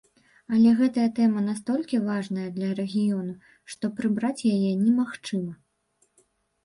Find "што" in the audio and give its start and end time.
3.75-3.93